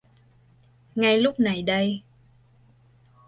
[0.95, 2.01] Ngay lúc này đây